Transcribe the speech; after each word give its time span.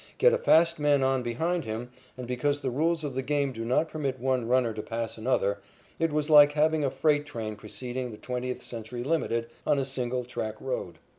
Get 0.17 0.33
a 0.33 0.39
fast 0.39 0.79
man 0.79 1.03
on 1.03 1.21
behind 1.21 1.63
him 1.63 1.91
and, 2.17 2.25
because 2.25 2.61
the 2.61 2.71
rules 2.71 3.03
of 3.03 3.13
the 3.13 3.21
game 3.21 3.51
do 3.51 3.63
not 3.63 3.87
permit 3.87 4.19
one 4.19 4.47
runner 4.47 4.73
to 4.73 4.81
pass 4.81 5.15
another, 5.15 5.59
it 5.99 6.11
was 6.11 6.27
like 6.27 6.53
having 6.53 6.83
a 6.83 6.89
freight 6.89 7.27
train 7.27 7.55
preceding 7.55 8.09
the 8.09 8.17
Twentieth 8.17 8.63
Century 8.63 9.03
Limited 9.03 9.45
on 9.63 9.77
a 9.77 9.85
single 9.85 10.25
track 10.25 10.55
road. 10.59 10.97